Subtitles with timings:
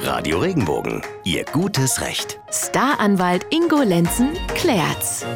[0.00, 2.38] Radio Regenbogen, Ihr gutes Recht.
[2.50, 5.26] Staranwalt Ingo Lenzen klärt's.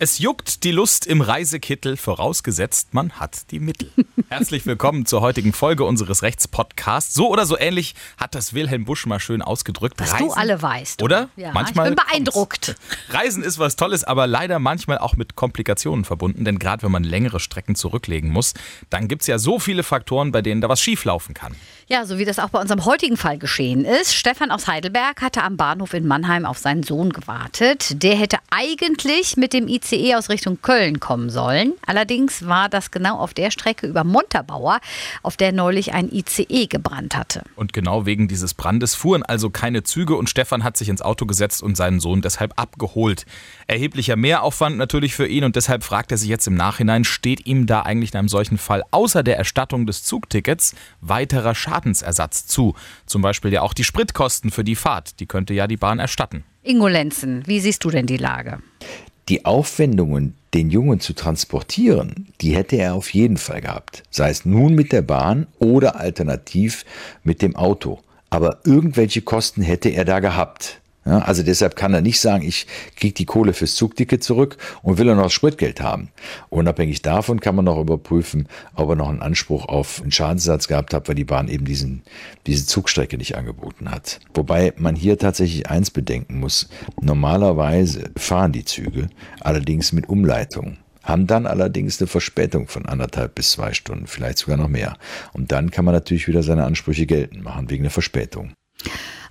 [0.00, 3.90] Es juckt die Lust im Reisekittel, vorausgesetzt man hat die Mittel.
[4.30, 7.14] Herzlich willkommen zur heutigen Folge unseres Rechtspodcasts.
[7.14, 9.98] So oder so ähnlich hat das Wilhelm Busch mal schön ausgedrückt.
[9.98, 11.02] Was du alle weißt.
[11.02, 11.30] Oder?
[11.36, 12.76] Ja, manchmal ich bin beeindruckt.
[13.08, 16.44] Reisen ist was Tolles, aber leider manchmal auch mit Komplikationen verbunden.
[16.44, 18.52] Denn gerade wenn man längere Strecken zurücklegen muss,
[18.90, 21.54] dann gibt es ja so viele Faktoren, bei denen da was schieflaufen kann.
[21.86, 24.14] Ja, so wie das auch bei unserem heutigen Fall geschehen ist.
[24.14, 28.02] Stefan aus Heidelberg hatte am Bahnhof in Mannheim auf seinen Sohn gewartet.
[28.02, 31.72] Der hätte eigentlich mit dem ICE aus Richtung Köln kommen sollen.
[31.86, 34.80] Allerdings war das genau auf der Strecke über Montabaur,
[35.22, 37.44] auf der neulich ein ICE gebrannt hatte.
[37.54, 41.24] Und genau wegen dieses Brandes fuhren also keine Züge und Stefan hat sich ins Auto
[41.24, 43.26] gesetzt und seinen Sohn deshalb abgeholt.
[43.68, 47.66] Erheblicher Mehraufwand natürlich für ihn und deshalb fragt er sich jetzt im Nachhinein, steht ihm
[47.66, 52.74] da eigentlich in einem solchen Fall außer der Erstattung des Zugtickets weiterer Schadensersatz zu?
[53.06, 56.42] Zum Beispiel ja auch die Spritkosten für die Fahrt, die könnte ja die Bahn erstatten.
[56.64, 58.58] Ingo Lenzen, wie siehst du denn die Lage?
[59.28, 64.02] Die Aufwendungen, den Jungen zu transportieren, die hätte er auf jeden Fall gehabt.
[64.10, 66.86] Sei es nun mit der Bahn oder alternativ
[67.24, 67.98] mit dem Auto.
[68.30, 70.80] Aber irgendwelche Kosten hätte er da gehabt.
[71.08, 72.66] Ja, also deshalb kann er nicht sagen, ich
[72.96, 76.10] kriege die Kohle fürs Zugticket zurück und will er noch Spritgeld haben.
[76.50, 80.92] Unabhängig davon kann man noch überprüfen, ob er noch einen Anspruch auf einen Schadensersatz gehabt
[80.92, 82.02] hat, weil die Bahn eben diesen,
[82.46, 84.20] diese Zugstrecke nicht angeboten hat.
[84.34, 86.68] Wobei man hier tatsächlich eins bedenken muss.
[87.00, 89.08] Normalerweise fahren die Züge,
[89.40, 94.58] allerdings mit Umleitung haben dann allerdings eine Verspätung von anderthalb bis zwei Stunden, vielleicht sogar
[94.58, 94.98] noch mehr.
[95.32, 98.52] Und dann kann man natürlich wieder seine Ansprüche geltend machen wegen der Verspätung.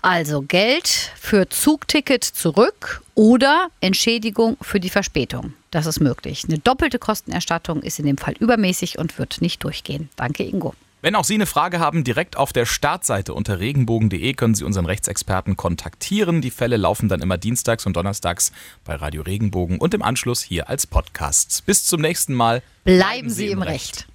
[0.07, 0.87] Also Geld
[1.19, 5.51] für Zugticket zurück oder Entschädigung für die Verspätung.
[5.69, 6.45] Das ist möglich.
[6.47, 10.07] Eine doppelte Kostenerstattung ist in dem Fall übermäßig und wird nicht durchgehen.
[10.15, 10.73] Danke, Ingo.
[11.01, 14.85] Wenn auch Sie eine Frage haben, direkt auf der Startseite unter regenbogen.de können Sie unseren
[14.85, 16.39] Rechtsexperten kontaktieren.
[16.39, 18.53] Die Fälle laufen dann immer dienstags und donnerstags
[18.85, 21.65] bei Radio Regenbogen und im Anschluss hier als Podcast.
[21.65, 22.63] Bis zum nächsten Mal.
[22.85, 24.05] Bleiben Sie im Recht.